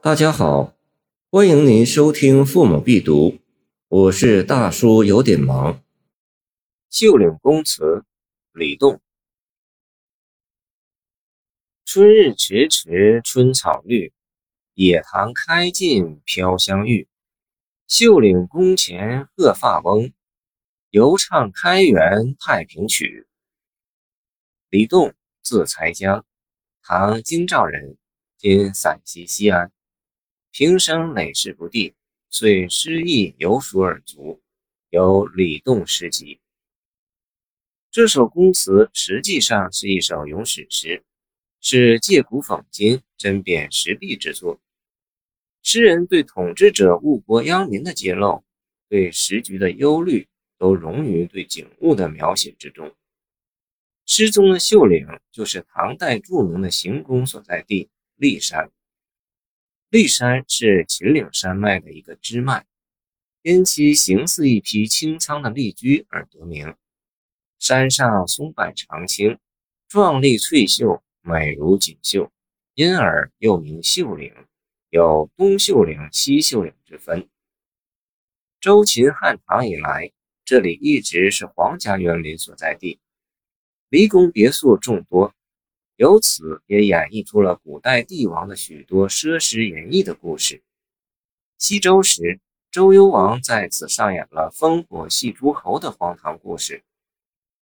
[0.00, 0.76] 大家好，
[1.28, 3.30] 欢迎您收听《父母必读》，
[3.88, 5.74] 我是大叔，有点忙。
[6.88, 7.82] 《秀岭宫词》
[8.52, 9.00] 李栋。
[11.84, 14.12] 春日迟迟春草绿，
[14.74, 17.08] 野塘开尽飘香玉。
[17.88, 20.12] 秀岭宫前鹤发翁，
[20.90, 23.26] 犹唱开元太平曲。
[24.70, 25.12] 李栋，
[25.42, 26.24] 字才江，
[26.82, 27.96] 唐京兆人，
[28.36, 29.72] 今陕西西安。
[30.50, 31.94] 平生累世不第，
[32.30, 34.40] 遂失意有属尔足，
[34.90, 36.36] 有《李栋诗集》。
[37.90, 41.04] 这首宫词实际上是一首咏史诗，
[41.60, 44.60] 是借古讽今、针砭时弊之作。
[45.62, 48.42] 诗人对统治者误国殃民的揭露，
[48.88, 50.26] 对时局的忧虑，
[50.56, 52.94] 都融于对景物的描写之中。
[54.06, 58.72] 诗中的秀岭，就是唐代著名的行宫所在地骊山。
[59.90, 62.66] 骊山是秦岭山脉的一个支脉，
[63.40, 66.76] 因其形似一匹青苍的丽驹而得名。
[67.58, 69.38] 山上松柏常青，
[69.88, 72.30] 壮丽翠秀，美如锦绣，
[72.74, 74.34] 因而又名秀岭，
[74.90, 77.26] 有东秀岭、西秀岭之分。
[78.60, 80.12] 周秦汉唐以来，
[80.44, 83.00] 这里一直是皇家园林所在地，
[83.88, 85.34] 离宫别墅众多。
[85.98, 90.62] 由此也演绎出了古代帝王的许多奢侈淫逸的故事。
[91.58, 92.38] 西周时，
[92.70, 96.84] 周幽王在此上演了烽火戏诸侯的荒唐故事。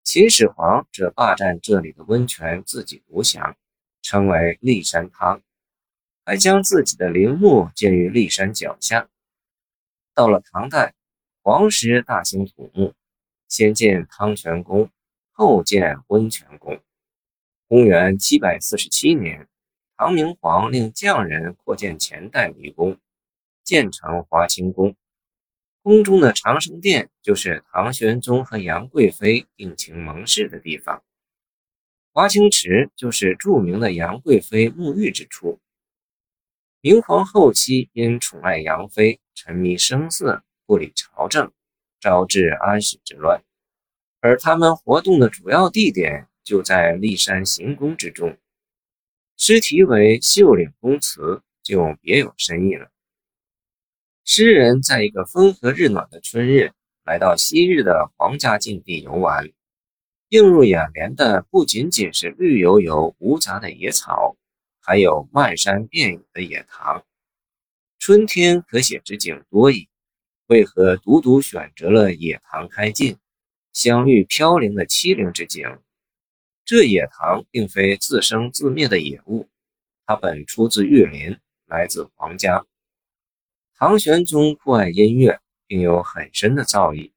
[0.02, 3.56] 秦始皇则霸占这里的温泉，自己独享，
[4.02, 5.40] 称为骊山汤，
[6.24, 9.08] 还将自己的陵墓建于骊山脚下。
[10.12, 10.92] 到了唐代，
[11.40, 12.94] 皇室大兴土木，
[13.48, 14.90] 先建汤泉宫，
[15.30, 16.80] 后建温泉宫。
[17.66, 19.48] 公元七百四十七年，
[19.96, 22.98] 唐明皇令匠人扩建前代迷宫，
[23.62, 24.94] 建成华清宫。
[25.82, 31.02] 宫中的长生殿就是唐玄宗和杨贵妃定情盟誓的地方。
[32.12, 35.58] 华清池就是著名的杨贵妃沐浴之处。
[36.82, 41.50] 明皇后期因宠爱杨妃，沉迷声色，不理朝政，
[41.98, 43.42] 招致安史之乱。
[44.20, 46.28] 而他们活动的主要地点。
[46.44, 48.36] 就在骊山行宫之中，
[49.36, 51.22] 诗题为《秀岭宫词》，
[51.62, 52.90] 就别有深意了。
[54.26, 56.72] 诗人在一个风和日暖的春日，
[57.04, 59.50] 来到昔日的皇家禁地游玩，
[60.28, 64.36] 映入眼帘的不仅仅是绿油油无杂的野草，
[64.80, 67.04] 还有漫山遍野的野塘。
[67.98, 69.88] 春天可写之景多矣，
[70.46, 73.16] 为何独独选择了野塘开尽、
[73.72, 75.78] 香玉飘零的凄凉之景？
[76.66, 79.50] 这野塘并非自生自灭的野物，
[80.06, 81.36] 它本出自玉林，
[81.66, 82.64] 来自皇家。
[83.76, 87.12] 唐玄宗酷爱音乐，并有很深的造诣，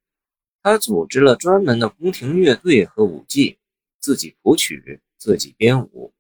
[0.62, 3.58] 他组织了专门的宫廷乐队和舞伎，
[4.02, 6.14] 自己谱曲，自己编舞。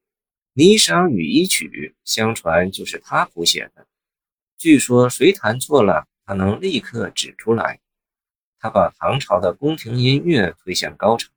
[0.57, 3.87] 《霓裳羽衣曲》相传就是他谱写的，
[4.57, 7.81] 据说谁弹错了，他能立刻指出来。
[8.57, 11.29] 他把唐朝的宫廷音乐推向高潮。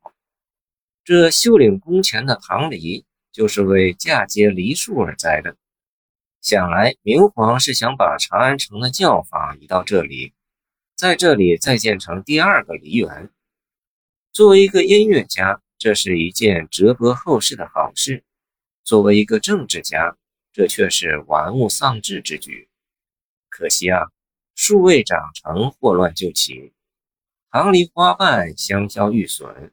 [1.03, 5.57] 这秀岭宫前的棠梨，就是为嫁接梨树而栽的。
[6.43, 10.35] 想来明皇是想把长安城的教坊移到这里，
[10.95, 13.31] 在这里再建成第二个梨园。
[14.31, 18.23] 作为一个音乐家，这是一件折伯后世的好事；
[18.85, 20.17] 作为一个政治家，
[20.53, 22.69] 这却是玩物丧志之举。
[23.49, 24.11] 可惜啊，
[24.55, 26.73] 树未长成，祸乱就起，
[27.51, 29.73] 棠梨花瓣香消玉损。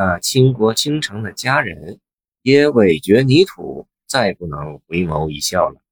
[0.00, 1.98] 那倾国倾城的佳人
[2.42, 5.82] 也委决泥土，再不能回眸一笑了。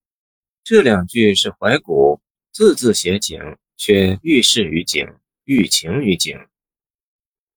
[0.63, 2.21] 这两句是怀古，
[2.53, 5.09] 字字写景，却寓事于景，
[5.43, 6.39] 寓情于景。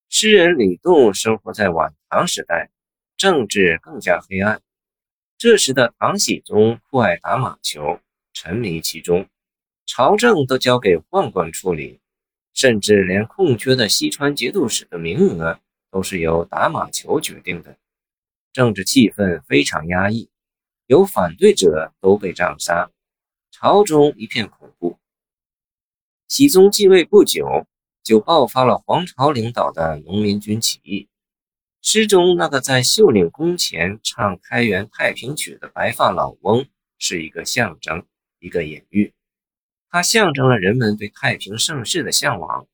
[0.09, 2.71] 诗人李杜生活在晚唐时代，
[3.15, 4.59] 政治更加黑暗。
[5.37, 7.99] 这时的唐僖宗酷爱打马球，
[8.33, 9.27] 沉迷其中，
[9.85, 11.99] 朝政都交给宦官处理，
[12.55, 15.59] 甚至连空缺的西川节度使的名额。
[15.91, 17.77] 都是由打马球决定的，
[18.53, 20.29] 政治气氛非常压抑，
[20.85, 22.91] 有反对者都被杖杀，
[23.51, 24.97] 朝中一片恐怖。
[26.27, 27.65] 熹宗继位不久，
[28.03, 31.07] 就爆发了黄巢领导的农民军起义。
[31.81, 36.65] 诗中那个在秀岭宫前唱开元太平曲的白发老翁，
[36.97, 38.05] 是一个象征，
[38.39, 39.13] 一个隐喻，
[39.89, 42.67] 它象征了人们对太平盛世的向往。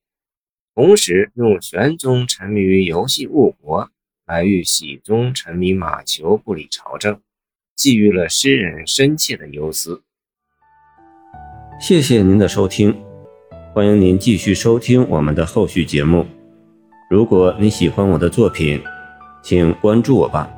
[0.75, 3.89] 同时，用玄宗沉迷于游戏误国，
[4.27, 7.21] 来喻熹宗沉迷马球不理朝政，
[7.77, 10.03] 寄予了诗人深切的忧思。
[11.79, 12.93] 谢谢您的收听，
[13.73, 16.25] 欢迎您继续收听我们的后续节目。
[17.09, 18.83] 如果你喜欢我的作品，
[19.41, 20.51] 请关注我吧。